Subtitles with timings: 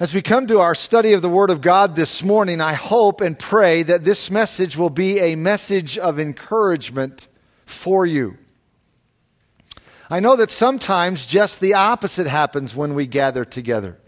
[0.00, 3.20] As we come to our study of the Word of God this morning, I hope
[3.20, 7.26] and pray that this message will be a message of encouragement
[7.66, 8.38] for you.
[10.08, 13.98] I know that sometimes just the opposite happens when we gather together.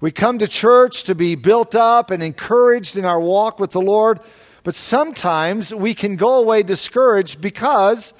[0.00, 3.82] We come to church to be built up and encouraged in our walk with the
[3.82, 4.20] Lord,
[4.62, 8.14] but sometimes we can go away discouraged because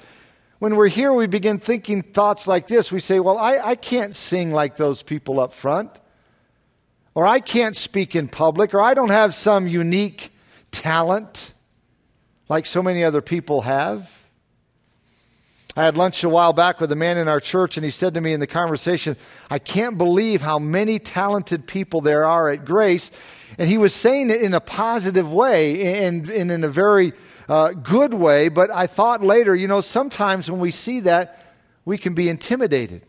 [0.57, 2.91] when we're here, we begin thinking thoughts like this.
[2.91, 5.89] We say, Well, I, I can't sing like those people up front
[7.15, 10.31] or I can't speak in public, or I don't have some unique
[10.71, 11.53] talent
[12.47, 14.19] like so many other people have.
[15.75, 18.15] I had lunch a while back with a man in our church, and he said
[18.15, 19.15] to me in the conversation,
[19.49, 23.11] I can't believe how many talented people there are at Grace.
[23.57, 27.13] And he was saying it in a positive way and, and in a very
[27.47, 31.97] uh, good way, but I thought later, you know, sometimes when we see that, we
[31.97, 33.03] can be intimidated.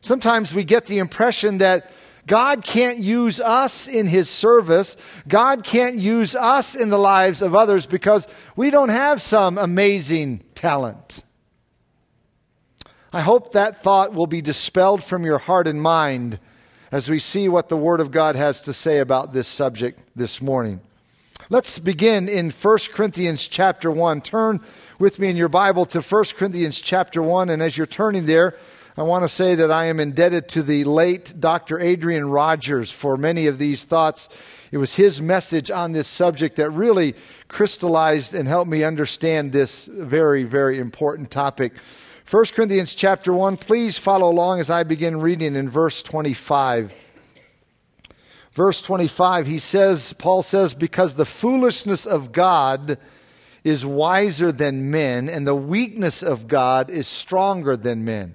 [0.00, 1.90] Sometimes we get the impression that
[2.28, 4.96] God can't use us in His service.
[5.26, 10.44] God can't use us in the lives of others because we don't have some amazing
[10.54, 11.24] talent.
[13.12, 16.38] I hope that thought will be dispelled from your heart and mind
[16.92, 20.40] as we see what the Word of God has to say about this subject this
[20.40, 20.80] morning.
[21.50, 24.20] Let's begin in 1 Corinthians chapter 1.
[24.20, 24.60] Turn
[24.98, 28.54] with me in your Bible to 1 Corinthians chapter 1, and as you're turning there,
[28.98, 31.78] I want to say that I am indebted to the late Dr.
[31.78, 34.28] Adrian Rogers for many of these thoughts.
[34.72, 37.14] It was his message on this subject that really
[37.46, 41.74] crystallized and helped me understand this very, very important topic.
[42.28, 46.92] 1 Corinthians chapter 1, please follow along as I begin reading in verse 25.
[48.50, 52.98] Verse 25, he says, Paul says, because the foolishness of God
[53.62, 58.34] is wiser than men, and the weakness of God is stronger than men.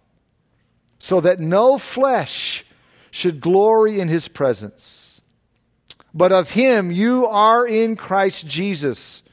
[1.03, 2.63] so that no flesh
[3.09, 5.19] should glory in his presence.
[6.13, 9.23] But of him you are in Christ Jesus,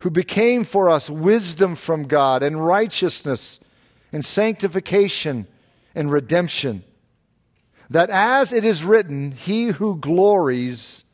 [0.00, 3.60] who became for us wisdom from God and righteousness
[4.12, 5.46] and sanctification
[5.94, 6.84] and redemption.
[7.88, 11.06] That as it is written, he who glories,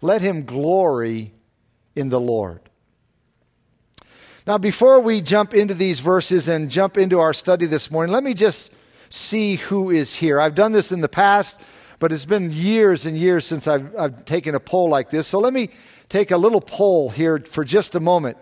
[0.00, 1.34] let him glory
[1.94, 2.62] in the Lord.
[4.46, 8.24] Now, before we jump into these verses and jump into our study this morning, let
[8.24, 8.72] me just
[9.10, 10.40] see who is here.
[10.40, 11.58] I've done this in the past,
[11.98, 15.26] but it's been years and years since I've, I've taken a poll like this.
[15.26, 15.70] So let me
[16.08, 18.36] take a little poll here for just a moment.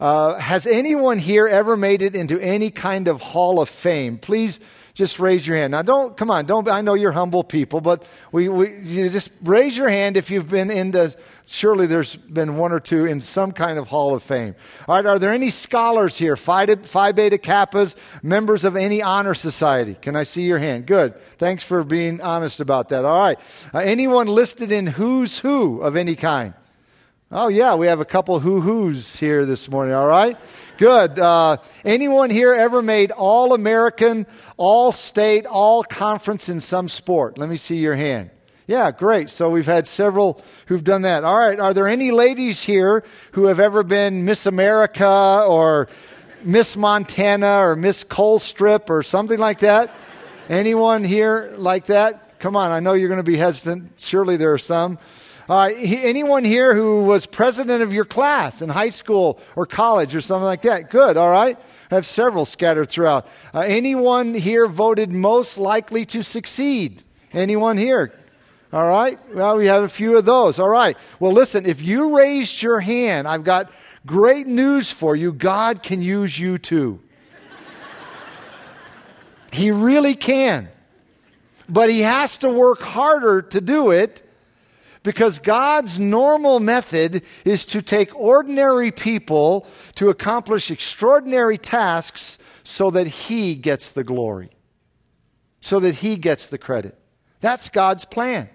[0.00, 4.16] Uh, has anyone here ever made it into any kind of Hall of Fame?
[4.16, 4.58] Please
[5.00, 5.70] just raise your hand.
[5.70, 9.30] Now, don't, come on, don't, I know you're humble people, but we, we, you just
[9.42, 11.16] raise your hand if you've been into,
[11.46, 14.54] surely there's been one or two in some kind of Hall of Fame.
[14.86, 19.32] All right, are there any scholars here, Phi, Phi Beta Kappas, members of any honor
[19.32, 19.96] society?
[20.02, 20.84] Can I see your hand?
[20.84, 21.14] Good.
[21.38, 23.06] Thanks for being honest about that.
[23.06, 23.40] All right.
[23.72, 26.52] Uh, anyone listed in Who's Who of any kind?
[27.32, 30.36] Oh, yeah, we have a couple who who's here this morning, all right?
[30.80, 31.18] Good.
[31.18, 34.26] Uh, anyone here ever made all American,
[34.56, 37.36] all state, all conference in some sport?
[37.36, 38.30] Let me see your hand.
[38.66, 39.28] Yeah, great.
[39.28, 41.22] So we've had several who've done that.
[41.22, 41.60] All right.
[41.60, 45.86] Are there any ladies here who have ever been Miss America or
[46.44, 49.94] Miss Montana or Miss Colstrip or something like that?
[50.48, 52.38] Anyone here like that?
[52.38, 52.70] Come on.
[52.70, 53.92] I know you're going to be hesitant.
[53.98, 54.98] Surely there are some.
[55.50, 60.20] Uh, anyone here who was president of your class in high school or college or
[60.20, 60.90] something like that?
[60.90, 61.58] Good, all right.
[61.90, 63.26] I have several scattered throughout.
[63.52, 67.02] Uh, anyone here voted most likely to succeed?
[67.32, 68.16] Anyone here?
[68.72, 69.18] All right.
[69.34, 70.60] Well, we have a few of those.
[70.60, 70.96] All right.
[71.18, 73.72] Well, listen, if you raised your hand, I've got
[74.06, 75.32] great news for you.
[75.32, 77.00] God can use you too.
[79.52, 80.68] he really can.
[81.68, 84.22] But he has to work harder to do it
[85.02, 93.06] because God's normal method is to take ordinary people to accomplish extraordinary tasks so that
[93.06, 94.50] He gets the glory,
[95.60, 96.98] so that He gets the credit.
[97.40, 98.50] That's God's plan.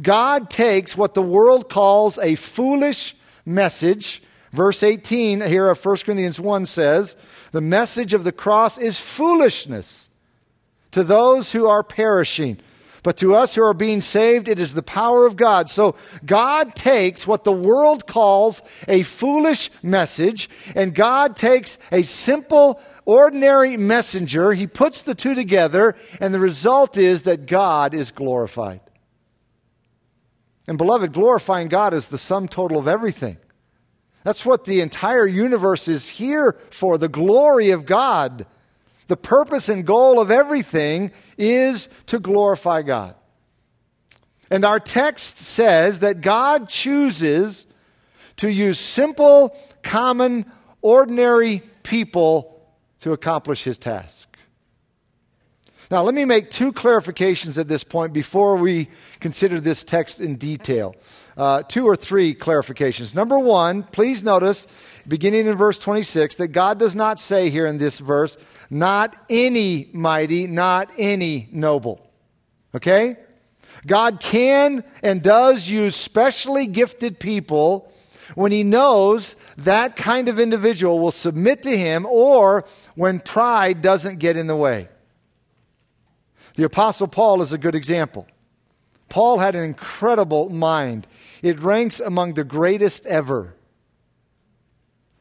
[0.00, 4.22] God takes what the world calls a foolish message.
[4.52, 7.16] Verse 18 here of 1 Corinthians 1 says,
[7.52, 10.10] The message of the cross is foolishness
[10.90, 12.58] to those who are perishing
[13.02, 15.68] But to us who are being saved, it is the power of God.
[15.68, 15.94] So
[16.24, 23.76] God takes what the world calls a foolish message, and God takes a simple, ordinary
[23.76, 24.52] messenger.
[24.52, 28.80] He puts the two together, and the result is that God is glorified.
[30.66, 33.38] And beloved, glorifying God is the sum total of everything.
[34.22, 38.46] That's what the entire universe is here for the glory of God.
[39.10, 43.16] The purpose and goal of everything is to glorify God.
[44.52, 47.66] And our text says that God chooses
[48.36, 50.46] to use simple, common,
[50.80, 52.62] ordinary people
[53.00, 54.28] to accomplish his task.
[55.90, 60.36] Now, let me make two clarifications at this point before we consider this text in
[60.36, 60.94] detail.
[61.40, 63.14] Uh, two or three clarifications.
[63.14, 64.66] Number one, please notice,
[65.08, 68.36] beginning in verse 26, that God does not say here in this verse,
[68.68, 72.06] not any mighty, not any noble.
[72.74, 73.16] Okay?
[73.86, 77.90] God can and does use specially gifted people
[78.34, 82.66] when he knows that kind of individual will submit to him or
[82.96, 84.90] when pride doesn't get in the way.
[86.56, 88.26] The Apostle Paul is a good example.
[89.10, 91.06] Paul had an incredible mind,
[91.42, 93.54] it ranks among the greatest ever.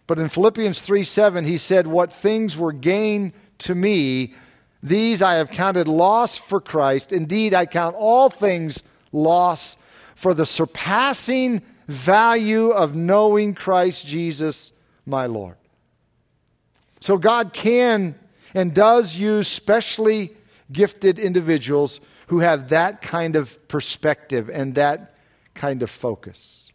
[0.07, 4.33] But in Philippians 3 7, he said, What things were gain to me,
[4.81, 7.11] these I have counted loss for Christ.
[7.11, 8.81] Indeed, I count all things
[9.11, 9.77] loss
[10.15, 14.71] for the surpassing value of knowing Christ Jesus,
[15.05, 15.55] my Lord.
[16.99, 18.15] So God can
[18.53, 20.33] and does use specially
[20.71, 25.15] gifted individuals who have that kind of perspective and that
[25.59, 26.71] kind of focus.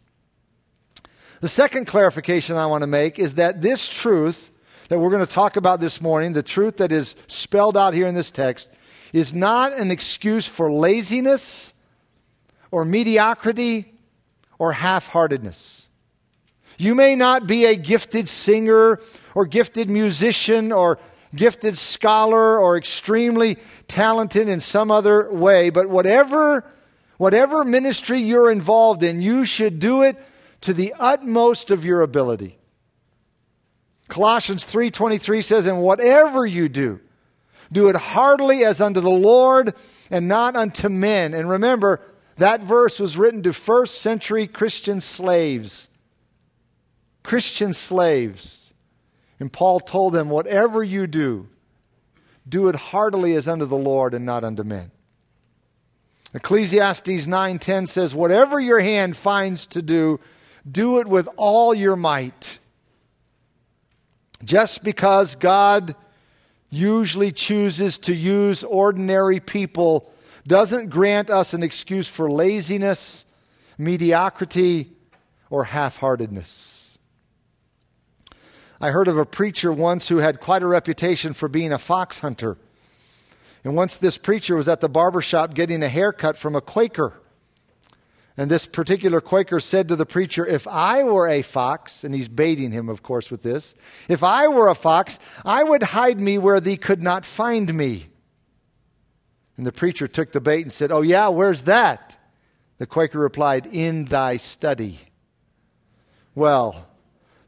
[1.41, 4.51] The second clarification I want to make is that this truth
[4.89, 8.07] that we're going to talk about this morning, the truth that is spelled out here
[8.07, 8.69] in this text,
[9.11, 11.73] is not an excuse for laziness
[12.69, 13.91] or mediocrity
[14.59, 15.89] or half heartedness.
[16.77, 18.99] You may not be a gifted singer
[19.33, 20.99] or gifted musician or
[21.33, 26.63] gifted scholar or extremely talented in some other way, but whatever,
[27.17, 30.17] whatever ministry you're involved in, you should do it
[30.61, 32.57] to the utmost of your ability.
[34.07, 36.99] Colossians 3:23 says and whatever you do
[37.71, 39.73] do it heartily as unto the Lord
[40.09, 41.33] and not unto men.
[41.33, 42.01] And remember
[42.37, 45.89] that verse was written to first century Christian slaves.
[47.23, 48.73] Christian slaves.
[49.39, 51.49] And Paul told them whatever you do
[52.47, 54.91] do it heartily as unto the Lord and not unto men.
[56.35, 60.19] Ecclesiastes 9:10 says whatever your hand finds to do
[60.69, 62.59] do it with all your might.
[64.43, 65.95] Just because God
[66.69, 70.11] usually chooses to use ordinary people
[70.45, 73.23] doesn't grant us an excuse for laziness,
[73.77, 74.91] mediocrity,
[75.49, 76.97] or half heartedness.
[78.81, 82.19] I heard of a preacher once who had quite a reputation for being a fox
[82.19, 82.57] hunter.
[83.65, 87.19] And once this preacher was at the barber shop getting a haircut from a Quaker.
[88.37, 92.29] And this particular Quaker said to the preacher, If I were a fox, and he's
[92.29, 93.73] baiting him, of course, with this,
[94.07, 98.09] if I were a fox, I would hide me where thee could not find me.
[99.57, 102.19] And the preacher took the bait and said, Oh, yeah, where's that?
[102.77, 104.99] The Quaker replied, In thy study.
[106.35, 106.87] Well,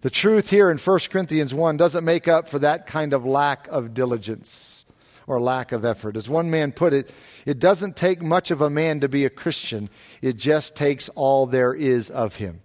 [0.02, 3.68] the truth here in 1 Corinthians 1 doesn't make up for that kind of lack
[3.68, 4.87] of diligence
[5.28, 6.16] or lack of effort.
[6.16, 7.12] As one man put it,
[7.46, 9.90] it doesn't take much of a man to be a Christian,
[10.22, 12.62] it just takes all there is of him.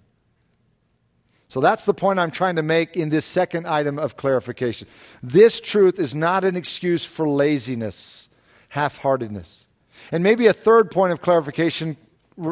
[1.48, 4.88] So that's the point I'm trying to make in this second item of clarification.
[5.22, 8.30] This truth is not an excuse for laziness,
[8.70, 9.66] half heartedness.
[10.10, 11.98] And maybe a third point of clarification,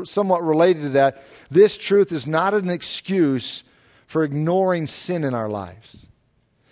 [0.05, 3.65] somewhat related to that this truth is not an excuse
[4.07, 6.07] for ignoring sin in our lives.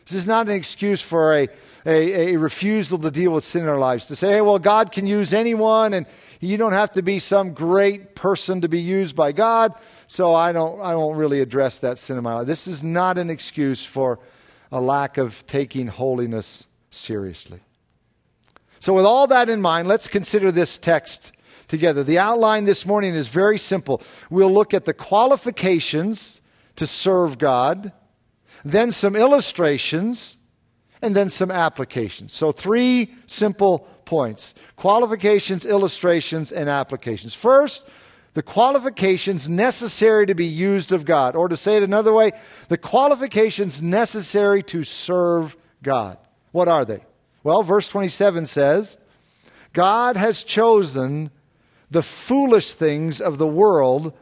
[0.09, 1.49] This is not an excuse for a
[1.89, 4.07] a, a refusal to deal with sin in our lives.
[4.07, 6.07] To say, hey, well, God can use anyone, and
[6.41, 9.75] you don't have to be some great person to be used by God,
[10.07, 12.47] so I don't, I won't really address that sin in my life.
[12.47, 14.19] This is not an excuse for
[14.71, 17.61] a lack of taking holiness seriously.
[18.81, 21.33] So, with all that in mind, let's consider this text
[21.67, 22.05] together.
[22.05, 24.03] The outline this morning is very simple.
[24.31, 26.41] We'll look at the qualifications
[26.77, 27.93] to serve God,
[28.65, 30.37] then some illustrations,
[31.03, 32.33] and then some applications.
[32.33, 37.35] So, three simple points qualifications, illustrations, and applications.
[37.35, 37.85] First,
[38.35, 42.33] the qualifications necessary to be used of God, or to say it another way,
[42.69, 46.19] the qualifications necessary to serve God.
[46.53, 47.05] What are they?
[47.43, 48.99] Well, verse 27 says,
[49.73, 51.31] God has chosen
[51.91, 54.13] the foolish things of the world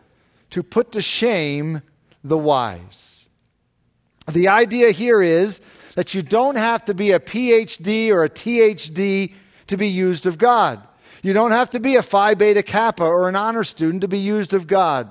[0.50, 1.82] to put to shame
[2.22, 3.15] the wise.
[4.28, 5.60] The idea here is
[5.94, 9.32] that you don't have to be a PhD or a THD
[9.68, 10.86] to be used of God.
[11.22, 14.18] You don't have to be a Phi Beta Kappa or an honor student to be
[14.18, 15.10] used of God.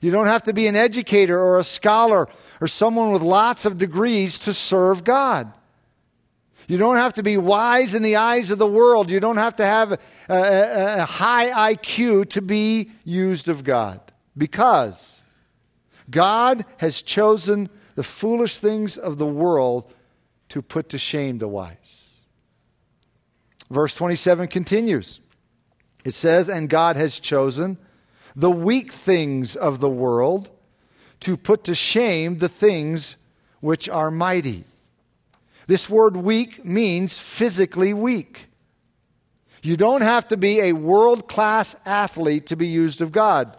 [0.00, 2.28] You don't have to be an educator or a scholar
[2.60, 5.52] or someone with lots of degrees to serve God.
[6.68, 9.10] You don't have to be wise in the eyes of the world.
[9.10, 14.00] You don't have to have a, a, a high IQ to be used of God.
[14.36, 15.22] Because
[16.10, 19.92] God has chosen the foolish things of the world
[20.50, 22.10] to put to shame the wise.
[23.70, 25.20] Verse 27 continues.
[26.04, 27.78] It says, And God has chosen
[28.36, 30.50] the weak things of the world
[31.20, 33.16] to put to shame the things
[33.60, 34.64] which are mighty.
[35.66, 38.46] This word weak means physically weak.
[39.62, 43.56] You don't have to be a world class athlete to be used of God.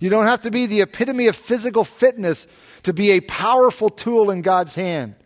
[0.00, 2.46] You don't have to be the epitome of physical fitness
[2.84, 5.16] to be a powerful tool in God's hand.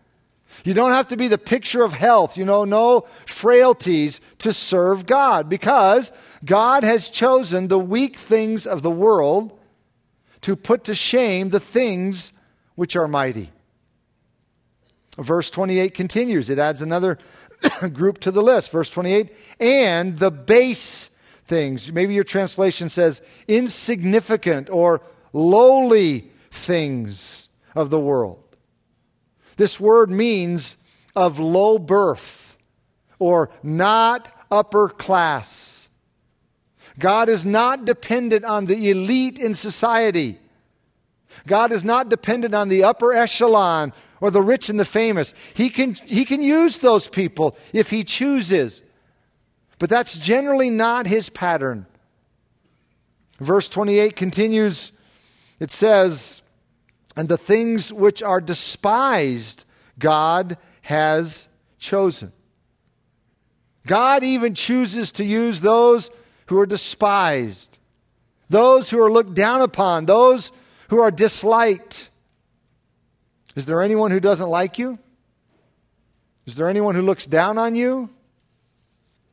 [0.64, 5.06] You don't have to be the picture of health, you know, no frailties to serve
[5.06, 6.10] God because
[6.44, 9.58] God has chosen the weak things of the world
[10.42, 12.32] to put to shame the things
[12.74, 13.50] which are mighty.
[15.16, 17.18] Verse 28 continues, it adds another
[17.92, 18.70] group to the list.
[18.70, 21.10] Verse 28 and the base
[21.46, 21.92] things.
[21.92, 28.42] Maybe your translation says insignificant or lowly things of the world.
[29.56, 30.76] This word means
[31.16, 32.56] of low birth
[33.18, 35.88] or not upper class.
[36.98, 40.38] God is not dependent on the elite in society.
[41.46, 45.34] God is not dependent on the upper echelon or the rich and the famous.
[45.54, 48.82] He can, he can use those people if he chooses.
[49.78, 51.86] But that's generally not his pattern.
[53.38, 54.92] Verse 28 continues
[55.60, 56.40] it says,
[57.18, 59.64] And the things which are despised,
[59.98, 61.48] God has
[61.80, 62.30] chosen.
[63.84, 66.12] God even chooses to use those
[66.46, 67.76] who are despised,
[68.48, 70.52] those who are looked down upon, those
[70.90, 72.08] who are disliked.
[73.56, 74.96] Is there anyone who doesn't like you?
[76.46, 78.10] Is there anyone who looks down on you?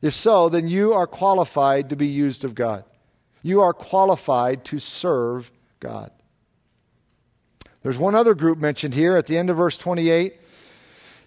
[0.02, 2.82] If so, then you are qualified to be used of God.
[3.42, 6.10] You are qualified to serve God.
[7.86, 10.32] There's one other group mentioned here at the end of verse 28.
[10.32, 10.40] It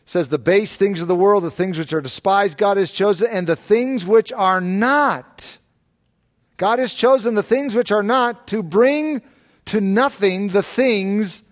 [0.06, 3.30] says, The base things of the world, the things which are despised, God has chosen,
[3.32, 5.58] and the things which are not.
[6.58, 9.22] God has chosen the things which are not to bring
[9.68, 11.44] to nothing the things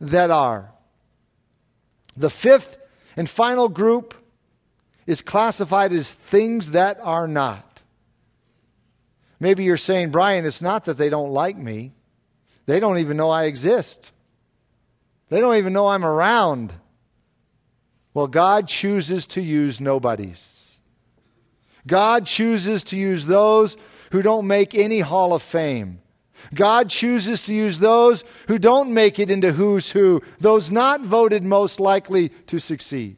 [0.00, 0.72] that are.
[2.16, 2.76] The fifth
[3.16, 4.16] and final group
[5.06, 7.82] is classified as things that are not.
[9.38, 11.92] Maybe you're saying, Brian, it's not that they don't like me.
[12.64, 14.10] They don't even know I exist.
[15.28, 16.72] They don't even know I'm around.
[18.14, 20.80] Well, God chooses to use nobodies.
[21.86, 23.76] God chooses to use those
[24.10, 26.00] who don't make any Hall of Fame.
[26.54, 31.42] God chooses to use those who don't make it into who's who, those not voted
[31.42, 33.16] most likely to succeed.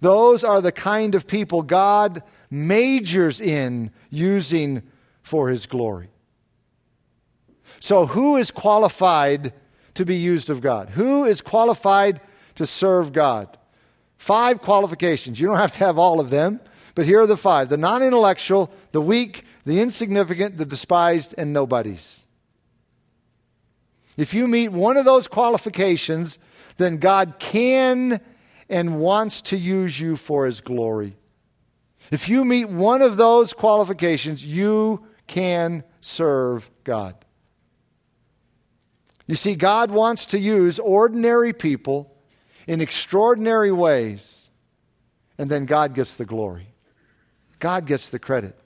[0.00, 4.82] Those are the kind of people God majors in using
[5.22, 6.10] for his glory.
[7.80, 9.52] So, who is qualified
[9.94, 10.90] to be used of God?
[10.90, 12.20] Who is qualified
[12.56, 13.56] to serve God?
[14.16, 15.40] Five qualifications.
[15.40, 16.60] You don't have to have all of them,
[16.94, 21.52] but here are the five the non intellectual, the weak, the insignificant, the despised, and
[21.52, 22.24] nobodies.
[24.16, 26.38] If you meet one of those qualifications,
[26.76, 28.20] then God can
[28.68, 31.16] and wants to use you for His glory.
[32.10, 37.16] If you meet one of those qualifications, you can serve God.
[39.26, 42.14] You see, God wants to use ordinary people
[42.66, 44.48] in extraordinary ways,
[45.38, 46.74] and then God gets the glory.
[47.58, 48.58] God gets the credit.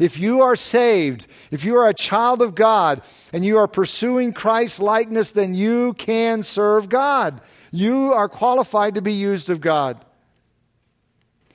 [0.00, 3.02] If you are saved, if you are a child of God,
[3.32, 7.40] and you are pursuing Christ's likeness, then you can serve God.
[7.70, 10.04] You are qualified to be used of God.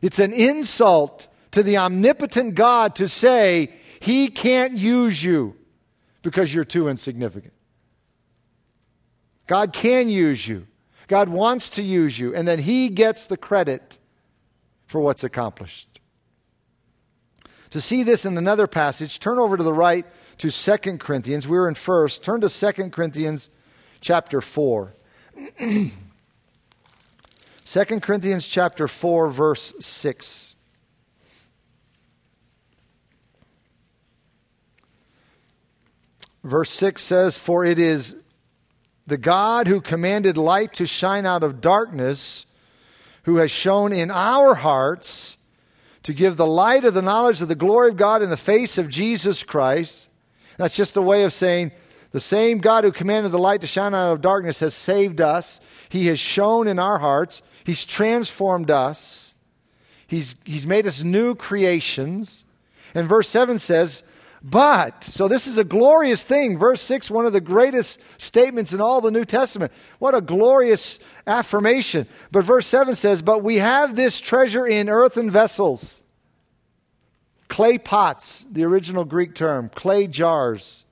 [0.01, 5.55] It's an insult to the omnipotent God to say he can't use you
[6.21, 7.53] because you're too insignificant.
[9.47, 10.67] God can use you.
[11.07, 13.97] God wants to use you, and then he gets the credit
[14.87, 15.99] for what's accomplished.
[17.71, 20.05] To see this in another passage, turn over to the right
[20.37, 21.47] to 2 Corinthians.
[21.47, 22.21] We were in 1st.
[22.21, 23.49] Turn to 2 Corinthians
[23.99, 24.95] chapter 4.
[25.59, 25.91] 2
[28.01, 30.55] Corinthians chapter 4 verse 6.
[36.43, 38.15] Verse 6 says, For it is
[39.11, 42.45] the God who commanded light to shine out of darkness,
[43.23, 45.37] who has shown in our hearts
[46.03, 48.77] to give the light of the knowledge of the glory of God in the face
[48.77, 50.07] of Jesus Christ.
[50.55, 51.73] That's just a way of saying
[52.11, 55.59] the same God who commanded the light to shine out of darkness has saved us.
[55.89, 57.41] He has shown in our hearts.
[57.65, 59.35] He's transformed us.
[60.07, 62.45] He's, he's made us new creations.
[62.95, 64.03] And verse 7 says,
[64.43, 66.57] but, so this is a glorious thing.
[66.57, 69.71] Verse 6, one of the greatest statements in all the New Testament.
[69.99, 72.07] What a glorious affirmation.
[72.31, 76.01] But verse 7 says, But we have this treasure in earthen vessels,
[77.49, 80.85] clay pots, the original Greek term, clay jars.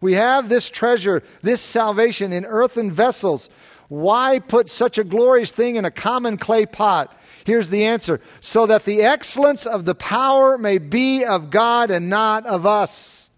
[0.00, 3.50] We have this treasure, this salvation in earthen vessels.
[3.88, 7.14] Why put such a glorious thing in a common clay pot?
[7.44, 12.08] Here's the answer so that the excellence of the power may be of God and
[12.08, 13.30] not of us.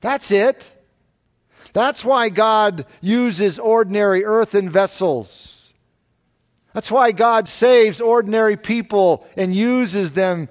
[0.00, 0.72] That's it.
[1.74, 5.74] That's why God uses ordinary earthen vessels.
[6.72, 10.48] That's why God saves ordinary people and uses them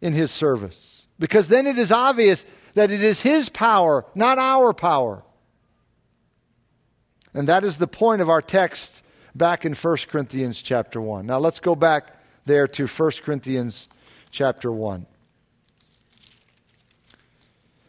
[0.00, 1.06] in His service.
[1.18, 5.22] Because then it is obvious that it is His power, not our power.
[7.34, 9.02] And that is the point of our text
[9.34, 11.26] back in 1 Corinthians chapter 1.
[11.26, 13.88] Now let's go back there to 1 Corinthians
[14.30, 15.06] chapter 1.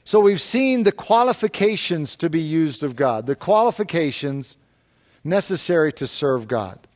[0.04, 4.58] So we've seen the qualifications to be used of God, the qualifications
[5.24, 6.88] necessary to serve God.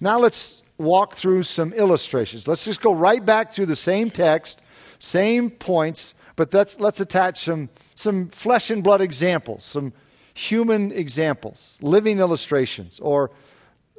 [0.00, 2.48] Now let's walk through some illustrations.
[2.48, 4.60] Let's just go right back through the same text,
[4.98, 9.92] same points, but let's, let's attach some, some flesh and blood examples, some
[10.40, 13.30] human examples, living illustrations, or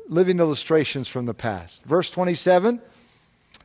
[0.07, 1.83] living illustrations from the past.
[1.83, 2.81] Verse 27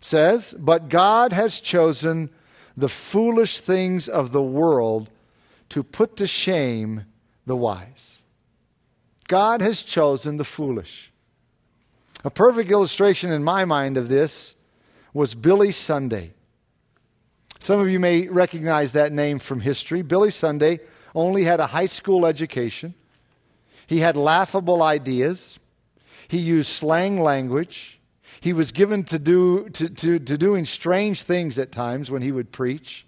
[0.00, 2.30] says, But God has chosen
[2.76, 5.09] the foolish things of the world
[5.70, 7.07] to put to shame
[7.46, 8.22] the wise.
[9.27, 11.11] God has chosen the foolish.
[12.24, 14.55] A perfect illustration in my mind of this
[15.14, 16.35] was Billy Sunday.
[17.59, 20.03] Some of you may recognize that name from history.
[20.03, 20.81] Billy Sunday
[21.16, 22.94] only had a high school education.
[23.87, 25.59] He had laughable ideas.
[26.29, 27.98] He used slang language.
[28.40, 32.31] He was given to, do, to, to, to doing strange things at times when he
[32.31, 33.07] would preach.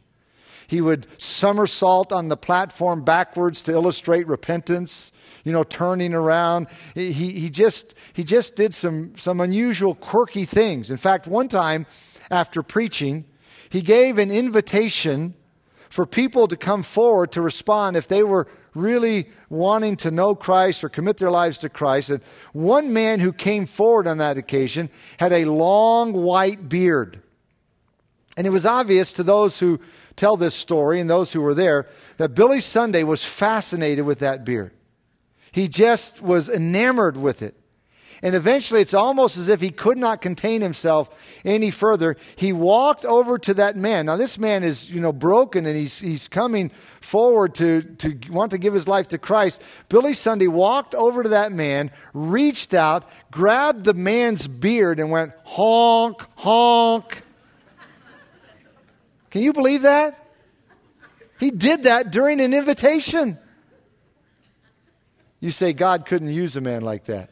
[0.67, 5.13] He would somersault on the platform backwards to illustrate repentance,
[5.45, 6.69] you know, turning around.
[6.95, 10.91] He, he, just, he just did some, some unusual, quirky things.
[10.91, 11.87] In fact, one time
[12.31, 13.25] after preaching,
[13.71, 15.35] he gave an invitation
[15.91, 20.85] for people to come forward to respond if they were really wanting to know Christ
[20.85, 22.11] or commit their lives to Christ.
[22.11, 22.23] And
[22.53, 27.23] one man who came forward on that occasion had a long white beard.
[28.37, 29.81] And it was obvious to those who
[30.17, 34.45] tell this story and those who were there that Billy Sunday was fascinated with that
[34.45, 34.73] beard.
[35.51, 37.58] He just was enamored with it.
[38.21, 41.09] And eventually, it's almost as if he could not contain himself
[41.45, 42.17] any further.
[42.35, 44.07] He walked over to that man.
[44.07, 48.51] Now, this man is, you know, broken and he's, he's coming forward to, to want
[48.51, 49.63] to give his life to Christ.
[49.89, 55.33] Billy Sunday walked over to that man, reached out, grabbed the man's beard, and went
[55.45, 57.23] honk, honk.
[59.31, 60.27] Can you believe that?
[61.39, 63.39] He did that during an invitation.
[65.39, 67.31] You say God couldn't use a man like that.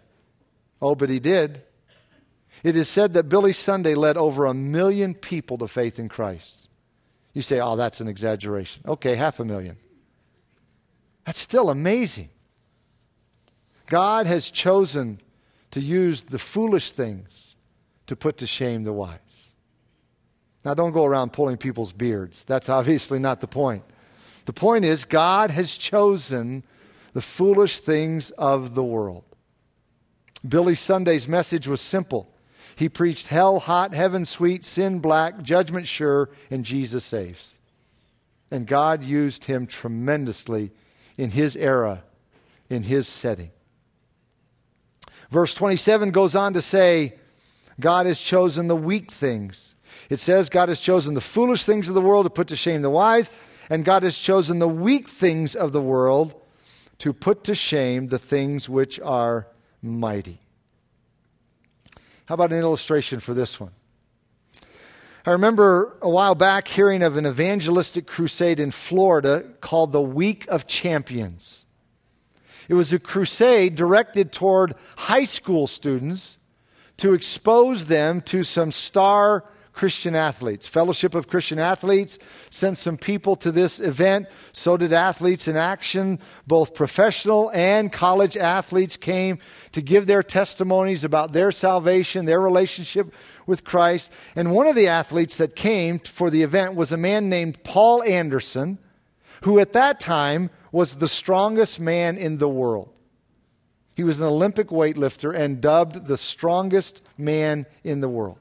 [0.81, 1.63] Oh, but he did.
[2.63, 6.69] It is said that Billy Sunday led over a million people to faith in Christ.
[7.33, 8.83] You say, oh, that's an exaggeration.
[8.87, 9.77] Okay, half a million.
[11.27, 12.31] That's still amazing.
[13.87, 15.21] God has chosen
[15.73, 17.57] to use the foolish things
[18.07, 19.19] to put to shame the wise.
[20.65, 22.43] Now, don't go around pulling people's beards.
[22.45, 23.85] That's obviously not the point.
[24.47, 26.65] The point is, God has chosen
[27.13, 29.26] the foolish things of the world.
[30.47, 32.29] Billy Sunday's message was simple.
[32.77, 37.59] He preached hell hot, heaven sweet, sin black, judgment sure, and Jesus saves.
[38.51, 40.73] And God used him tremendously
[41.17, 42.05] in his era,
[42.69, 43.51] in his setting.
[45.31, 47.15] Verse 27 goes on to say,
[47.81, 49.75] God has chosen the weak things.
[50.11, 52.83] It says, God has chosen the foolish things of the world to put to shame
[52.83, 53.31] the wise,
[53.71, 56.35] and God has chosen the weak things of the world
[56.99, 59.49] to put to shame the things which are
[59.83, 60.41] mighty.
[62.27, 63.71] How about an illustration for this one?
[65.25, 70.47] I remember a while back hearing of an evangelistic crusade in Florida called the Week
[70.49, 71.67] of Champions.
[72.69, 76.39] It was a crusade directed toward high school students
[76.99, 79.45] to expose them to some star
[79.77, 80.67] Christian Athletes.
[80.67, 84.27] Fellowship of Christian Athletes sent some people to this event.
[84.53, 86.19] So did Athletes in Action.
[86.47, 89.39] Both professional and college athletes came
[89.73, 93.13] to give their testimonies about their salvation, their relationship
[93.47, 94.11] with Christ.
[94.35, 98.03] And one of the athletes that came for the event was a man named Paul
[98.03, 98.79] Anderson,
[99.43, 102.89] who at that time was the strongest man in the world.
[103.95, 108.39] He was an Olympic weightlifter and dubbed the strongest man in the world.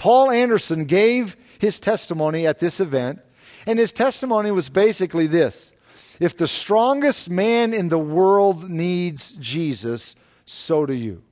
[0.00, 3.20] Paul Anderson gave his testimony at this event,
[3.66, 5.72] and his testimony was basically this
[6.18, 11.22] If the strongest man in the world needs Jesus, so do you.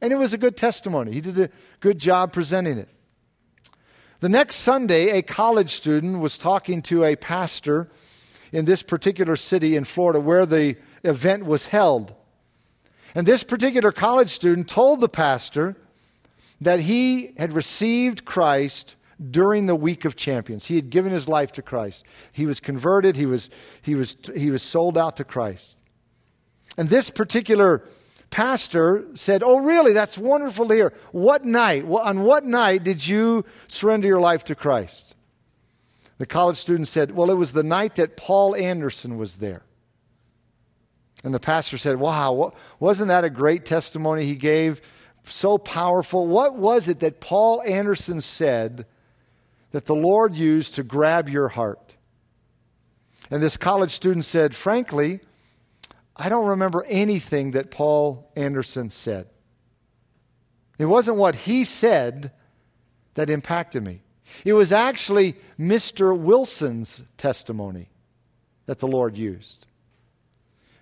[0.00, 1.12] And it was a good testimony.
[1.12, 2.88] He did a good job presenting it.
[4.18, 7.88] The next Sunday, a college student was talking to a pastor
[8.50, 12.12] in this particular city in Florida where the event was held.
[13.14, 15.76] And this particular college student told the pastor
[16.64, 18.96] that he had received Christ
[19.30, 20.66] during the week of champions.
[20.66, 22.04] He had given his life to Christ.
[22.32, 23.50] He was converted, he was,
[23.82, 25.76] he was, he was sold out to Christ.
[26.76, 27.84] And this particular
[28.30, 29.92] pastor said, Oh, really?
[29.92, 30.92] That's wonderful to hear.
[31.12, 31.84] What night?
[31.84, 35.14] On what night did you surrender your life to Christ?
[36.18, 39.62] The college student said, Well, it was the night that Paul Anderson was there.
[41.24, 44.80] And the pastor said, Wow, wasn't that a great testimony he gave?
[45.24, 46.26] So powerful.
[46.26, 48.86] What was it that Paul Anderson said
[49.70, 51.96] that the Lord used to grab your heart?
[53.30, 55.20] And this college student said, Frankly,
[56.16, 59.28] I don't remember anything that Paul Anderson said.
[60.78, 62.32] It wasn't what he said
[63.14, 64.02] that impacted me.
[64.44, 66.18] It was actually Mr.
[66.18, 67.90] Wilson's testimony
[68.66, 69.66] that the Lord used.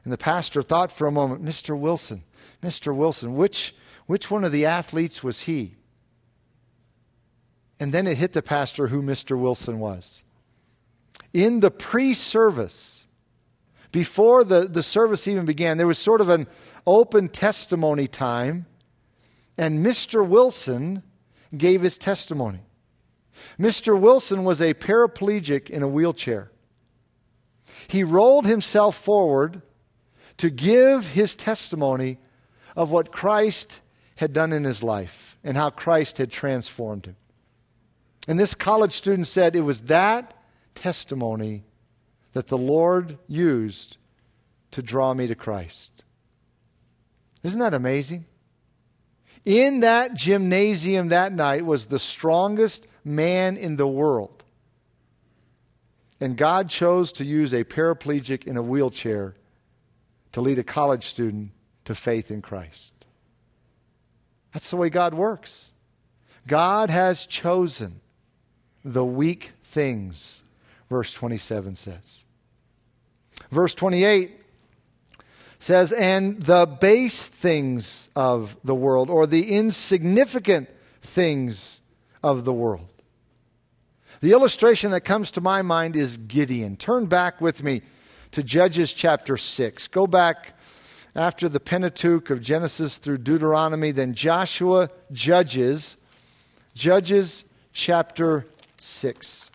[0.05, 1.79] And the pastor thought for a moment, Mr.
[1.79, 2.23] Wilson,
[2.63, 2.95] Mr.
[2.95, 3.75] Wilson, which,
[4.11, 5.77] which one of the athletes was he?
[7.79, 9.39] And then it hit the pastor who Mr.
[9.39, 10.25] Wilson was.
[11.33, 13.07] In the pre service,
[13.93, 16.49] before the, the service even began, there was sort of an
[16.89, 18.67] open testimony time,
[19.57, 20.27] and Mr.
[20.27, 21.05] Wilson
[21.57, 22.63] gave his testimony.
[23.61, 23.97] Mr.
[23.97, 26.51] Wilson was a paraplegic in a wheelchair.
[27.87, 29.63] He rolled himself forward
[30.39, 32.19] to give his testimony
[32.75, 33.79] of what Christ
[34.21, 37.17] had done in his life and how Christ had transformed him.
[38.29, 40.35] And this college student said it was that
[40.75, 41.65] testimony
[42.35, 43.97] that the Lord used
[44.73, 46.05] to draw me to Christ.
[47.43, 48.27] Isn't that amazing?
[49.47, 54.45] In that gymnasium that night was the strongest man in the world.
[56.21, 59.35] And God chose to use a paraplegic in a wheelchair
[60.33, 61.53] to lead a college student
[61.87, 62.93] to faith in Christ.
[64.53, 65.73] That's the way God works.
[66.47, 68.01] God has chosen
[68.85, 70.43] the weak things,
[70.89, 72.25] verse 27 says.
[73.51, 74.33] Verse 28
[75.59, 80.69] says, and the base things of the world, or the insignificant
[81.03, 81.83] things
[82.23, 82.89] of the world.
[84.21, 86.77] The illustration that comes to my mind is Gideon.
[86.77, 87.83] Turn back with me
[88.33, 89.89] to Judges chapter 6.
[89.89, 90.59] Go back
[91.15, 95.97] after the Pentateuch of Genesis through Deuteronomy, then Joshua, Judges,
[96.75, 98.47] Judges chapter
[98.79, 99.51] 6.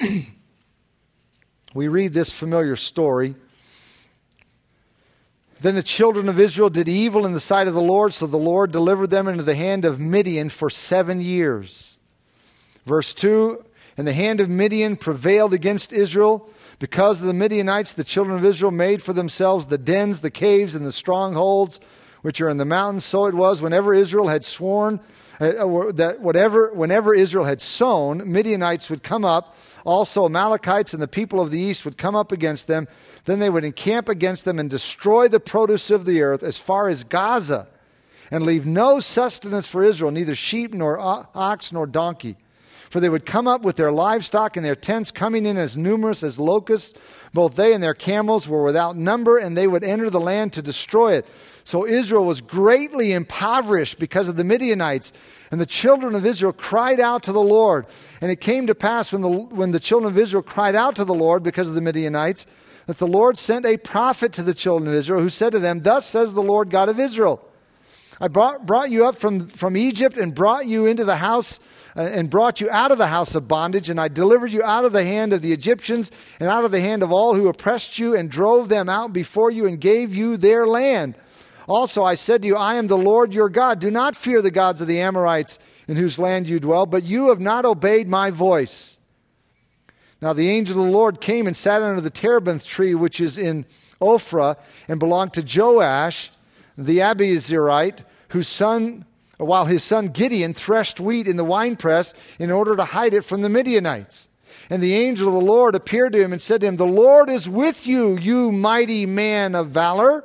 [1.74, 3.34] we read this familiar story.
[5.60, 8.36] Then the children of Israel did evil in the sight of the Lord, so the
[8.36, 11.98] Lord delivered them into the hand of Midian for seven years.
[12.86, 13.64] Verse 2
[13.98, 16.48] and the hand of Midian prevailed against Israel.
[16.78, 20.74] Because of the Midianites, the children of Israel made for themselves the dens, the caves,
[20.74, 21.80] and the strongholds
[22.22, 23.04] which are in the mountains.
[23.04, 25.00] So it was whenever Israel had sworn
[25.40, 29.56] uh, uh that whatever, whenever Israel had sown, Midianites would come up.
[29.84, 32.88] Also, Amalekites and the people of the east would come up against them.
[33.24, 36.88] Then they would encamp against them and destroy the produce of the earth as far
[36.88, 37.68] as Gaza,
[38.30, 42.36] and leave no sustenance for Israel, neither sheep nor ox nor donkey.
[42.90, 46.22] For they would come up with their livestock and their tents, coming in as numerous
[46.22, 46.98] as locusts.
[47.34, 50.62] Both they and their camels were without number, and they would enter the land to
[50.62, 51.26] destroy it.
[51.64, 55.12] So Israel was greatly impoverished because of the Midianites.
[55.50, 57.86] And the children of Israel cried out to the Lord.
[58.20, 61.04] And it came to pass when the, when the children of Israel cried out to
[61.04, 62.46] the Lord because of the Midianites,
[62.86, 65.82] that the Lord sent a prophet to the children of Israel who said to them,
[65.82, 67.44] Thus says the Lord God of Israel
[68.20, 71.60] I brought, brought you up from, from Egypt and brought you into the house
[71.98, 74.84] Uh, and brought you out of the house of bondage, and I delivered you out
[74.84, 77.98] of the hand of the Egyptians and out of the hand of all who oppressed
[77.98, 81.16] you, and drove them out before you and gave you their land.
[81.66, 83.80] Also, I said to you, I am the Lord your God.
[83.80, 85.58] Do not fear the gods of the Amorites
[85.88, 88.96] in whose land you dwell, but you have not obeyed my voice.
[90.22, 93.36] Now the angel of the Lord came and sat under the terebinth tree, which is
[93.36, 93.66] in
[94.00, 94.56] Ophrah,
[94.86, 96.30] and belonged to Joash,
[96.76, 99.04] the Abiezrite, whose son,
[99.38, 103.42] while his son Gideon threshed wheat in the winepress in order to hide it from
[103.42, 104.28] the Midianites.
[104.70, 107.30] And the angel of the Lord appeared to him and said to him, The Lord
[107.30, 110.24] is with you, you mighty man of valor.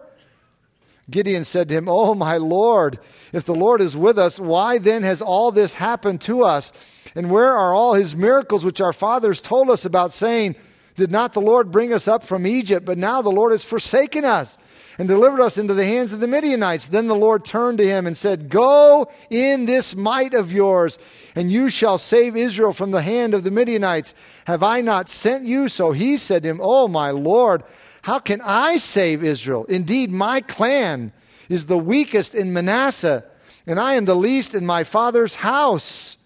[1.10, 3.00] Gideon said to him, Oh, my Lord,
[3.32, 6.72] if the Lord is with us, why then has all this happened to us?
[7.16, 10.56] And where are all his miracles which our fathers told us about, saying,
[10.96, 12.86] Did not the Lord bring us up from Egypt?
[12.86, 14.58] But now the Lord has forsaken us
[14.98, 16.88] and delivered us into the hands of the Midianites.
[16.88, 21.00] Then the Lord turned to him and said, Go in this might of yours,
[21.36, 24.14] and you shall save Israel from the hand of the Midianites.
[24.46, 25.70] Have I not sent you?
[25.70, 27.64] So he said to him, Oh, my Lord,
[28.04, 29.66] how can I save Israel?
[29.66, 31.12] Indeed, my clan
[31.50, 33.26] is the weakest in Manasseh,
[33.66, 36.18] and I am the least in my father's house.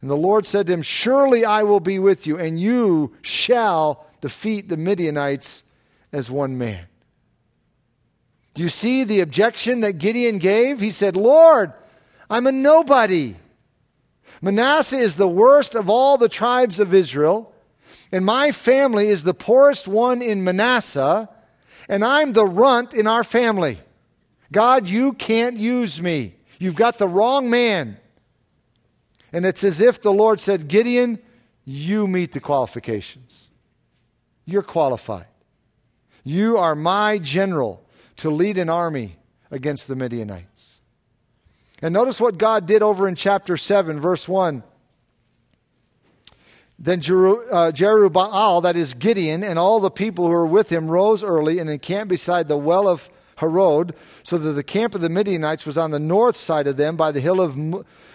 [0.00, 4.06] And the Lord said to him, Surely I will be with you, and you shall
[4.20, 5.64] defeat the Midianites
[6.12, 6.87] as one man.
[8.58, 10.80] Do you see the objection that Gideon gave?
[10.80, 11.72] He said, Lord,
[12.28, 13.36] I'm a nobody.
[14.42, 17.54] Manasseh is the worst of all the tribes of Israel
[18.10, 21.28] and my family is the poorest one in Manasseh,
[21.88, 23.80] and I'm the runt in our family.
[24.50, 26.34] God, you can't use me.
[26.58, 27.98] You've got the wrong man.
[29.32, 31.18] And it's as if the Lord said, Gideon,
[31.66, 33.50] you meet the qualifications.
[34.46, 35.26] You're qualified.
[36.24, 37.84] You are my general
[38.18, 39.16] to lead an army
[39.50, 40.80] against the Midianites.
[41.80, 44.62] And notice what God did over in chapter 7, verse 1.
[46.80, 51.24] Then uh, Jerubbaal, that is Gideon, and all the people who were with him rose
[51.24, 55.66] early and encamped beside the well of Harod, so that the camp of the Midianites
[55.66, 57.56] was on the north side of them by the hill of,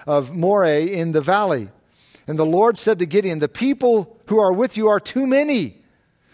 [0.05, 1.69] of Moreh in the valley.
[2.27, 5.82] And the Lord said to Gideon, The people who are with you are too many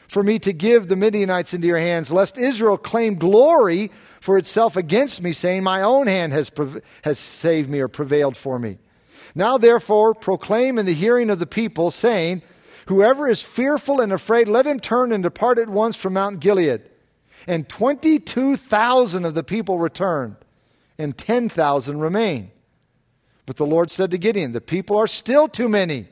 [0.09, 4.75] for me to give the Midianites into your hands, lest Israel claim glory for itself
[4.75, 6.51] against me, saying, My own hand has,
[7.03, 8.79] has saved me or prevailed for me.
[9.35, 12.41] Now, therefore, proclaim in the hearing of the people, saying,
[12.87, 16.89] Whoever is fearful and afraid, let him turn and depart at once from Mount Gilead.
[17.45, 20.37] And 22,000 of the people returned,
[20.97, 22.49] and 10,000 remain.
[23.45, 26.07] But the Lord said to Gideon, The people are still too many.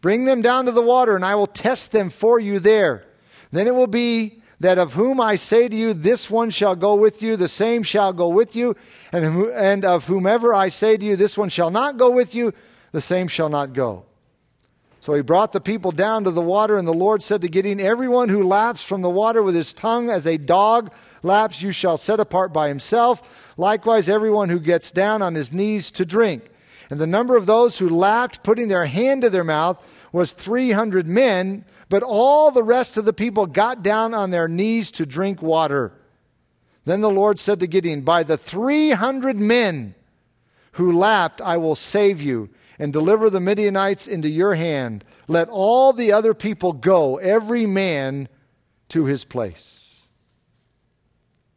[0.00, 3.06] Bring them down to the water, and I will test them for you there.
[3.52, 6.94] Then it will be that of whom I say to you, this one shall go
[6.94, 8.76] with you, the same shall go with you,
[9.12, 12.54] and, and of whomever I say to you, this one shall not go with you,
[12.92, 14.04] the same shall not go.
[15.00, 17.80] So he brought the people down to the water, and the Lord said to Gideon,
[17.80, 20.92] Everyone who laps from the water with his tongue as a dog
[21.24, 23.20] laps, you shall set apart by himself.
[23.56, 26.44] Likewise, everyone who gets down on his knees to drink.
[26.88, 31.08] And the number of those who lapped, putting their hand to their mouth, was 300
[31.08, 35.42] men, but all the rest of the people got down on their knees to drink
[35.42, 35.92] water.
[36.86, 39.94] Then the Lord said to Gideon, By the 300 men
[40.72, 45.04] who lapped, I will save you and deliver the Midianites into your hand.
[45.28, 48.30] Let all the other people go, every man
[48.88, 50.06] to his place.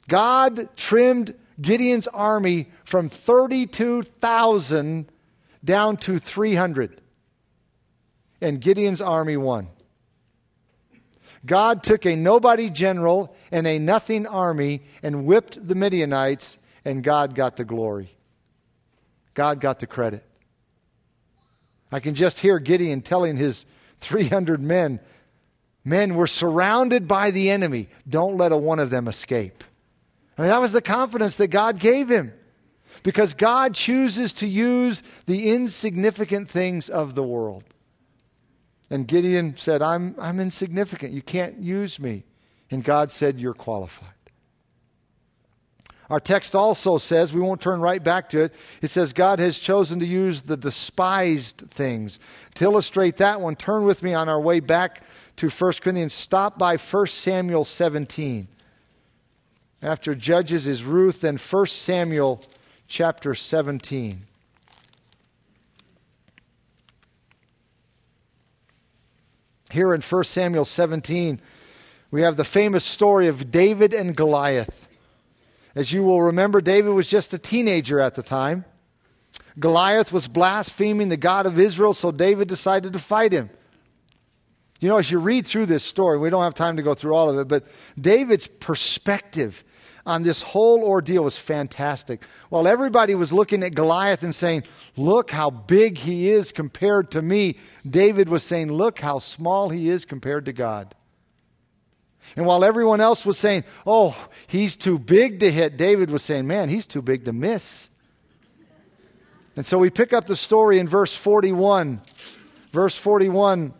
[0.09, 5.09] God trimmed Gideon's army from 32,000
[5.63, 6.99] down to 300.
[8.41, 9.69] And Gideon's army won.
[11.45, 17.35] God took a nobody general and a nothing army and whipped the Midianites, and God
[17.35, 18.15] got the glory.
[19.33, 20.23] God got the credit.
[21.91, 23.65] I can just hear Gideon telling his
[24.01, 24.99] 300 men,
[25.87, 27.87] Men, we're surrounded by the enemy.
[28.09, 29.63] Don't let a one of them escape.
[30.35, 32.33] I mean, that was the confidence that God gave him
[33.03, 37.63] because God chooses to use the insignificant things of the world.
[38.89, 41.13] And Gideon said, I'm, I'm insignificant.
[41.13, 42.23] You can't use me.
[42.69, 44.09] And God said, You're qualified.
[46.09, 49.57] Our text also says, we won't turn right back to it, it says, God has
[49.57, 52.19] chosen to use the despised things.
[52.55, 55.03] To illustrate that one, turn with me on our way back
[55.37, 56.13] to 1 Corinthians.
[56.13, 58.47] Stop by 1 Samuel 17.
[59.81, 62.43] After Judges is Ruth, then 1 Samuel
[62.87, 64.27] chapter 17.
[69.71, 71.41] Here in 1 Samuel 17,
[72.11, 74.87] we have the famous story of David and Goliath.
[75.73, 78.65] As you will remember, David was just a teenager at the time.
[79.59, 83.49] Goliath was blaspheming the God of Israel, so David decided to fight him.
[84.79, 87.15] You know, as you read through this story, we don't have time to go through
[87.15, 87.65] all of it, but
[87.99, 89.63] David's perspective
[90.05, 92.23] on this whole ordeal was fantastic.
[92.49, 94.63] While everybody was looking at Goliath and saying,
[94.95, 97.57] Look how big he is compared to me,
[97.89, 100.93] David was saying, Look how small he is compared to God.
[102.35, 104.15] And while everyone else was saying, Oh,
[104.47, 107.89] he's too big to hit, David was saying, Man, he's too big to miss.
[109.55, 112.01] And so we pick up the story in verse 41.
[112.71, 113.73] Verse 41.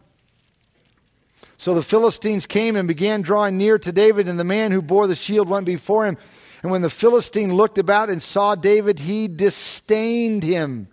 [1.66, 5.08] So the Philistines came and began drawing near to David, and the man who bore
[5.08, 6.16] the shield went before him.
[6.62, 10.90] And when the Philistine looked about and saw David, he disdained him.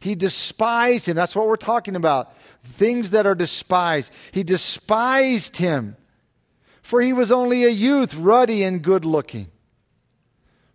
[0.00, 1.14] He despised him.
[1.14, 2.34] That's what we're talking about.
[2.64, 4.10] Things that are despised.
[4.32, 5.96] He despised him,
[6.82, 9.52] for he was only a youth, ruddy and good looking.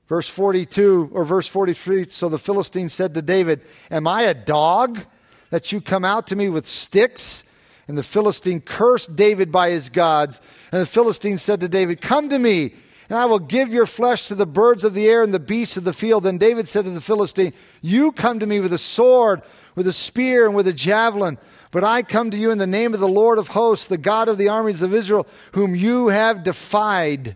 [0.08, 3.60] Verse 42 or verse 43 So the Philistine said to David,
[3.92, 5.02] Am I a dog
[5.50, 7.44] that you come out to me with sticks?
[7.88, 10.42] And the Philistine cursed David by his gods.
[10.72, 12.74] And the Philistine said to David, Come to me,
[13.10, 15.78] and I will give your flesh to the birds of the air and the beasts
[15.78, 16.26] of the field.
[16.26, 19.42] Then David said to the Philistine, You come to me with a sword,
[19.76, 21.38] with a spear, and with a javelin.
[21.72, 24.28] But I come to you in the name of the Lord of hosts, the God
[24.28, 27.36] of the armies of Israel, whom you have defied.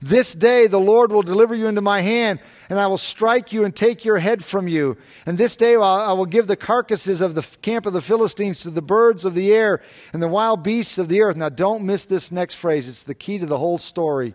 [0.00, 3.64] This day the Lord will deliver you into my hand, and I will strike you
[3.64, 4.96] and take your head from you.
[5.26, 8.70] And this day I will give the carcasses of the camp of the Philistines to
[8.70, 9.82] the birds of the air
[10.12, 11.36] and the wild beasts of the earth.
[11.36, 14.34] Now, don't miss this next phrase, it's the key to the whole story.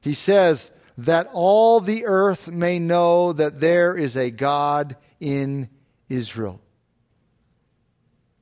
[0.00, 5.68] He says, That all the earth may know that there is a God in
[6.08, 6.60] Israel.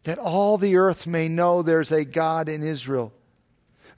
[0.04, 3.12] That all the earth may know there's a God in Israel.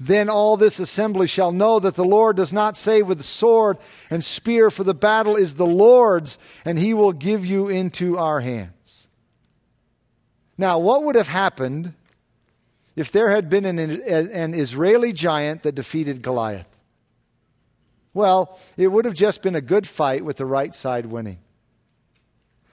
[0.01, 3.79] Then all this assembly shall know that the Lord does not save with sword
[4.11, 8.41] and spear, for the battle is the Lord's, and he will give you into our
[8.41, 9.09] hands.
[10.59, 11.95] Now, what would have happened
[12.97, 16.69] if there had been an, an Israeli giant that defeated Goliath?
[18.13, 21.39] Well, it would have just been a good fight with the right side winning.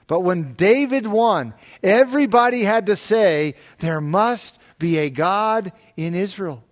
[0.05, 6.63] But when David won, everybody had to say, There must be a God in Israel.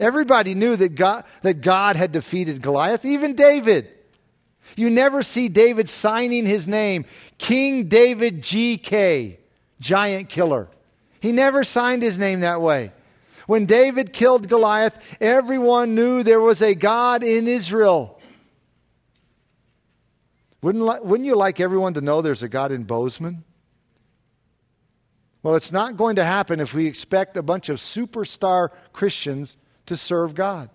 [0.00, 3.88] Everybody knew that God, that God had defeated Goliath, even David.
[4.74, 7.04] You never see David signing his name,
[7.36, 9.36] King David GK,
[9.78, 10.68] giant killer.
[11.20, 12.92] He never signed his name that way.
[13.46, 18.18] When David killed Goliath, everyone knew there was a God in Israel.
[20.62, 23.44] Wouldn't, wouldn't you like everyone to know there's a God in Bozeman?
[25.42, 29.56] Well, it's not going to happen if we expect a bunch of superstar Christians
[29.86, 30.70] to serve God.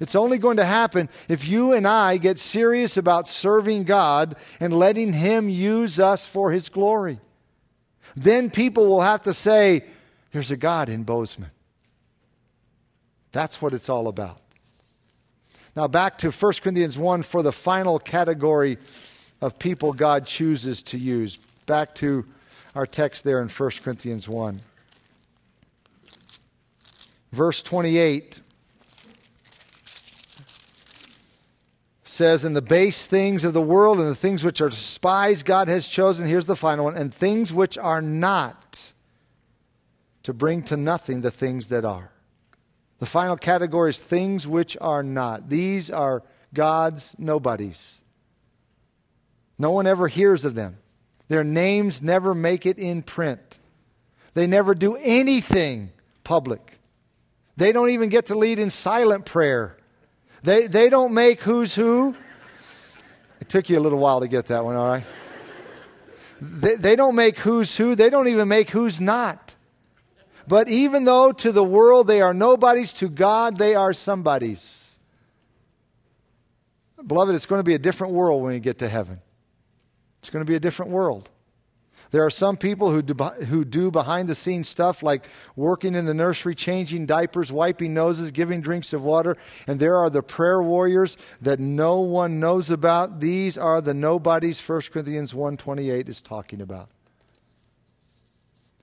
[0.00, 4.74] It's only going to happen if you and I get serious about serving God and
[4.74, 7.20] letting Him use us for His glory.
[8.16, 9.84] Then people will have to say,
[10.32, 11.50] There's a God in Bozeman.
[13.30, 14.40] That's what it's all about.
[15.74, 18.78] Now, back to 1 Corinthians 1 for the final category
[19.40, 21.38] of people God chooses to use.
[21.66, 22.26] Back to
[22.74, 24.60] our text there in 1 Corinthians 1.
[27.32, 28.40] Verse 28
[32.04, 35.68] says, And the base things of the world and the things which are despised, God
[35.68, 36.26] has chosen.
[36.26, 36.96] Here's the final one.
[36.96, 38.92] And things which are not,
[40.22, 42.12] to bring to nothing the things that are.
[42.98, 45.48] The final category is things which are not.
[45.48, 46.22] These are
[46.54, 48.02] God's nobodies.
[49.58, 50.78] No one ever hears of them.
[51.28, 53.58] Their names never make it in print.
[54.34, 55.90] They never do anything
[56.24, 56.78] public.
[57.56, 59.76] They don't even get to lead in silent prayer.
[60.42, 62.16] They, they don't make who's who.
[63.40, 65.04] It took you a little while to get that one, all right?
[66.40, 67.94] They, they don't make who's who.
[67.94, 69.54] They don't even make who's not.
[70.48, 74.98] But even though to the world they are nobodies, to God they are somebodies.
[77.06, 79.20] Beloved, it's going to be a different world when you get to heaven.
[80.20, 81.28] It's going to be a different world.
[82.10, 83.14] There are some people who do,
[83.46, 85.24] who do behind the scenes stuff like
[85.56, 89.36] working in the nursery, changing diapers, wiping noses, giving drinks of water.
[89.66, 93.20] And there are the prayer warriors that no one knows about.
[93.20, 96.90] These are the nobodies 1 Corinthians 1.28 is talking about.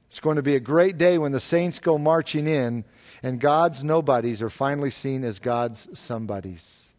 [0.08, 2.84] It's going to be a great day when the saints go marching in
[3.22, 6.94] and God's nobodies are finally seen as God's somebodies.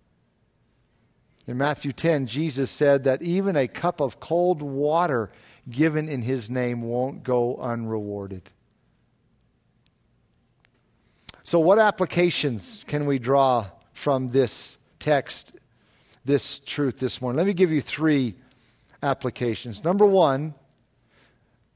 [1.47, 5.32] In Matthew 10, Jesus said that even a cup of cold water
[5.68, 8.42] given in his name won't go unrewarded.
[11.42, 15.52] So, what applications can we draw from this text,
[16.24, 17.38] this truth this morning?
[17.38, 18.36] Let me give you three
[19.02, 19.82] applications.
[19.82, 20.54] Number one,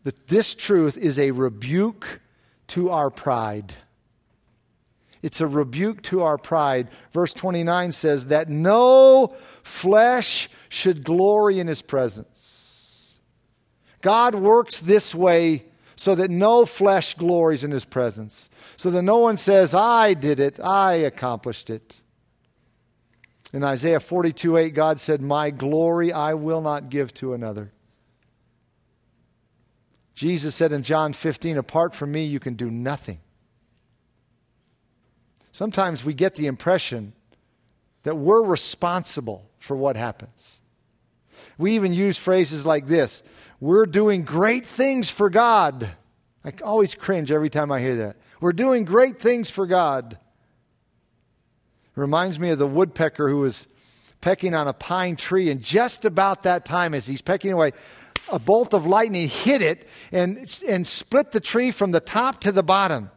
[0.05, 2.21] that this truth is a rebuke
[2.69, 3.75] to our pride.
[5.23, 6.91] It's a rebuke to our pride.
[7.13, 12.54] Verse 29 says that no flesh should glory in his presence.
[14.05, 15.65] God works this way
[15.97, 20.41] so that no flesh glories in his presence, so that no one says, I did
[20.41, 22.03] it, I accomplished it.
[23.55, 27.73] In Isaiah 42 8, God said, My glory I will not give to another.
[30.15, 33.21] Jesus said in John 15, Apart from me, you can do nothing.
[35.51, 37.15] Sometimes we get the impression
[38.03, 40.61] that we're responsible for what happens.
[41.57, 43.23] We even use phrases like this
[43.65, 45.89] We're doing great things for God.
[46.45, 48.17] I always cringe every time I hear that.
[48.39, 50.19] We're doing great things for God.
[51.97, 53.67] Reminds me of the woodpecker who was
[54.21, 57.71] pecking on a pine tree, and just about that time, as he's pecking away,
[58.29, 62.53] a bolt of lightning hit it and, and split the tree from the top to
[62.53, 63.11] the bottom.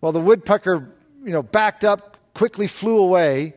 [0.00, 0.94] Well, the woodpecker
[1.24, 3.54] you know, backed up, quickly flew away,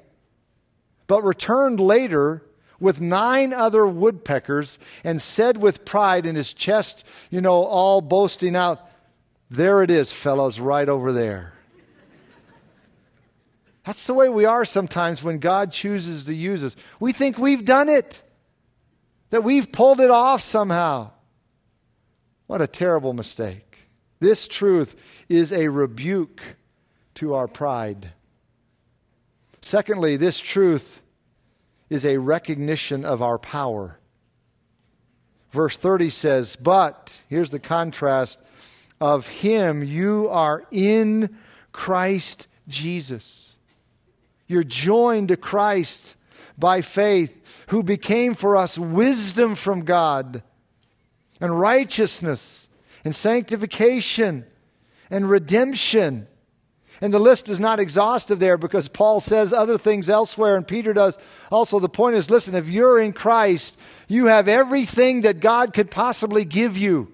[1.05, 2.41] but returned later
[2.83, 8.55] with nine other woodpeckers and said with pride in his chest, you know, all boasting
[8.55, 8.87] out,
[9.49, 11.53] There it is, fellows, right over there.
[13.85, 16.75] That's the way we are sometimes when God chooses to use us.
[16.99, 18.21] We think we've done it,
[19.29, 21.11] that we've pulled it off somehow.
[22.47, 23.87] What a terrible mistake.
[24.19, 24.95] This truth
[25.27, 26.41] is a rebuke
[27.15, 28.11] to our pride.
[29.61, 31.01] Secondly, this truth
[31.93, 33.99] is a recognition of our power.
[35.51, 38.41] Verse 30 says, But, here's the contrast,
[38.99, 41.37] of him you are in
[41.71, 43.55] Christ Jesus.
[44.47, 46.15] You're joined to Christ
[46.57, 50.43] by faith, who became for us wisdom from God,
[51.39, 52.67] and righteousness,
[53.03, 54.45] and sanctification,
[55.09, 56.27] and redemption
[57.03, 60.93] and the list is not exhaustive there because Paul says other things elsewhere and Peter
[60.93, 61.17] does
[61.51, 61.81] also.
[61.81, 63.77] The point is listen, if you're in Christ,
[64.07, 67.11] you have everything that God could possibly give you.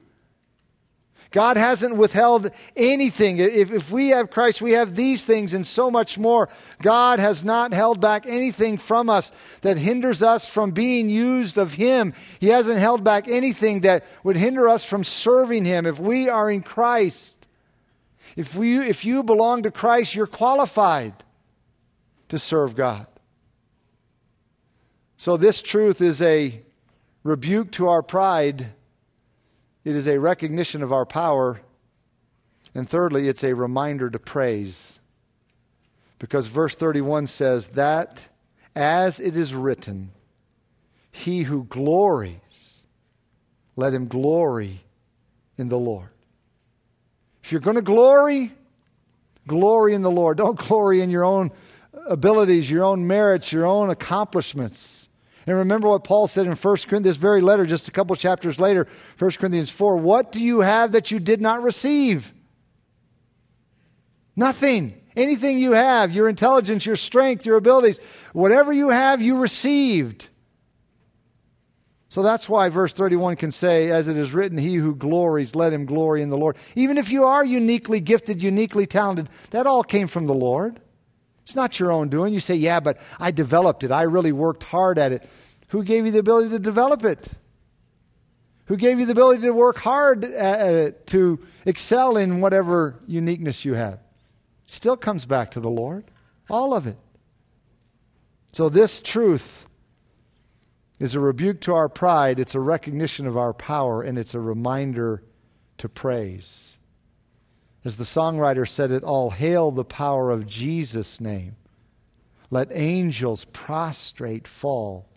[1.32, 3.40] God hasn't withheld anything.
[3.40, 6.50] If, if we have Christ, we have these things and so much more.
[6.84, 9.32] God has not held back anything from us
[9.62, 12.14] that hinders us from being used of Him.
[12.38, 15.88] He hasn't held back anything that would hinder us from serving Him.
[15.88, 17.39] If we are in Christ,
[18.40, 21.26] if, we, if you belong to Christ, you're qualified
[22.30, 23.06] to serve God.
[25.18, 26.62] So, this truth is a
[27.22, 28.68] rebuke to our pride,
[29.84, 31.60] it is a recognition of our power,
[32.74, 35.00] and thirdly, it's a reminder to praise.
[36.18, 38.26] Because verse 31 says, That
[38.74, 40.12] as it is written,
[41.12, 42.86] he who glories,
[43.76, 44.86] let him glory
[45.58, 46.12] in the Lord.
[47.50, 48.52] If you're going to glory,
[49.48, 50.38] glory in the Lord.
[50.38, 51.50] Don't glory in your own
[52.06, 55.10] abilities, your own merits, your own accomplishments.
[55.48, 58.60] And remember what Paul said in 1 Corinthians, this very letter, just a couple chapters
[58.60, 58.86] later,
[59.18, 62.32] 1 Corinthians 4 What do you have that you did not receive?
[64.36, 65.02] Nothing.
[65.16, 68.00] Anything you have, your intelligence, your strength, your abilities,
[68.32, 70.29] whatever you have, you received.
[72.10, 75.72] So that's why verse 31 can say, as it is written, He who glories, let
[75.72, 76.58] him glory in the Lord.
[76.76, 80.82] Even if you are uniquely gifted, uniquely talented, that all came from the Lord.
[81.44, 82.34] It's not your own doing.
[82.34, 83.92] You say, Yeah, but I developed it.
[83.92, 85.30] I really worked hard at it.
[85.70, 87.28] Who gave you the ability to develop it?
[88.66, 93.66] Who gave you the ability to work hard at it, to excel in whatever uniqueness
[93.66, 94.00] you have?
[94.66, 96.06] Still comes back to the Lord.
[96.50, 96.98] All of it.
[98.52, 99.66] So, this truth
[101.00, 104.40] is a rebuke to our pride, it's a recognition of our power, and it's a
[104.40, 105.24] reminder
[105.78, 106.78] to praise.
[107.86, 111.56] As the songwriter said it all, hail the power of Jesus' name.
[112.52, 115.08] Let angels prostrate fall.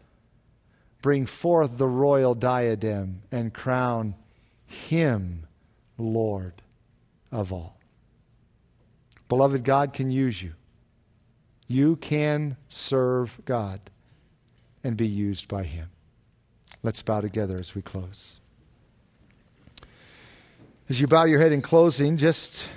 [1.00, 4.14] Bring forth the royal diadem and crown
[4.66, 5.48] him
[5.98, 6.62] Lord
[7.32, 7.76] of all.
[9.28, 10.52] Beloved, God can use you.
[11.66, 13.80] You can serve God
[14.84, 15.90] and be used by Him.
[16.82, 18.40] Let's bow together as we close.
[20.88, 22.68] As you bow your head in closing, just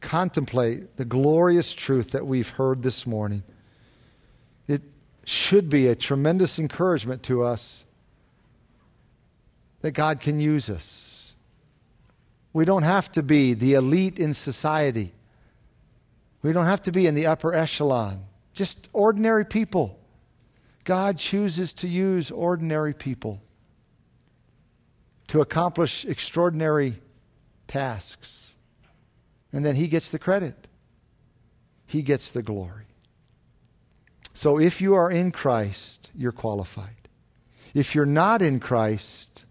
[0.00, 3.42] contemplate the glorious truth that we've heard this morning.
[4.68, 4.82] It
[5.24, 7.84] should be a tremendous encouragement to us
[9.80, 11.34] that God can use us.
[12.52, 15.12] We don't have to be the elite in society.
[16.42, 18.24] We don't have to be in the upper echelon.
[18.52, 19.98] Just ordinary people
[20.84, 23.42] God chooses to use ordinary people
[25.28, 27.00] to accomplish extraordinary
[27.66, 28.54] tasks.
[29.52, 30.68] And then he gets the credit.
[31.86, 32.84] He gets the glory.
[34.34, 37.08] So if you are in Christ, you're qualified.
[37.72, 39.44] If you're not in Christ,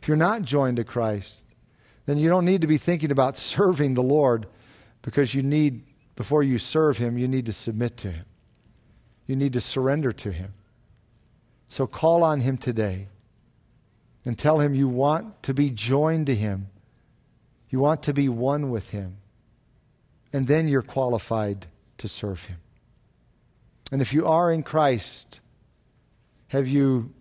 [0.00, 1.42] if you're not joined to Christ,
[2.06, 4.46] then you don't need to be thinking about serving the Lord
[5.02, 8.24] because you need, before you serve Him, you need to submit to Him.
[9.26, 10.54] You need to surrender to Him.
[11.68, 13.08] So call on Him today
[14.24, 16.68] and tell Him you want to be joined to Him.
[17.70, 19.18] You want to be one with Him.
[20.32, 21.66] And then you're qualified
[21.98, 22.58] to serve Him.
[23.92, 25.40] And if you are in Christ,
[26.48, 27.12] have you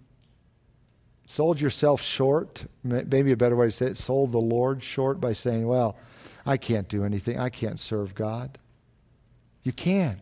[1.26, 2.66] sold yourself short?
[2.84, 5.98] Maybe a better way to say it, sold the Lord short by saying, well,
[6.46, 7.38] I can't do anything.
[7.38, 8.58] I can't serve God.
[9.64, 10.22] You can.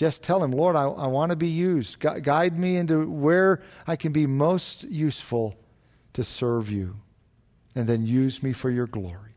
[0.00, 2.00] Just tell him, Lord, I, I want to be used.
[2.00, 5.54] Gu- guide me into where I can be most useful
[6.14, 6.96] to serve you.
[7.74, 9.34] And then use me for your glory.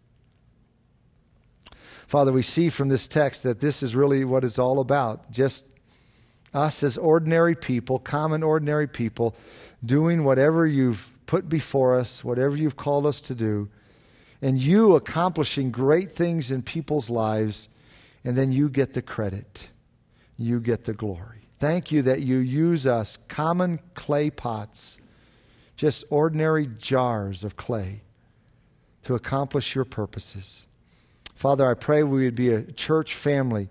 [2.08, 5.30] Father, we see from this text that this is really what it's all about.
[5.32, 5.66] Just
[6.54, 9.36] us as ordinary people, common ordinary people,
[9.84, 13.68] doing whatever you've put before us, whatever you've called us to do,
[14.42, 17.68] and you accomplishing great things in people's lives,
[18.24, 19.68] and then you get the credit
[20.38, 21.48] you get the glory.
[21.60, 24.98] Thank you that you use us, common clay pots,
[25.78, 28.02] just ordinary jars of clay,
[29.04, 30.68] to accomplish your purposes.
[31.36, 33.70] Father, I pray we would be a church family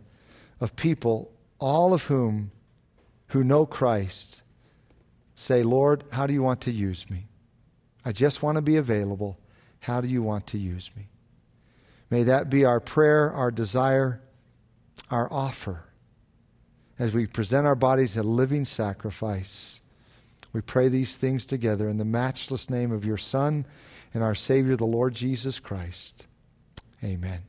[0.61, 2.51] of people, all of whom
[3.29, 4.43] who know Christ,
[5.35, 7.27] say, Lord, how do you want to use me?
[8.05, 9.39] I just want to be available.
[9.81, 11.09] How do you want to use me?
[12.11, 14.23] May that be our prayer, our desire,
[15.11, 15.85] our offer
[16.99, 19.81] as we present our bodies a living sacrifice.
[20.53, 23.67] We pray these things together in the matchless name of your Son
[24.13, 26.27] and our Savior, the Lord Jesus Christ.
[27.03, 27.43] Amen.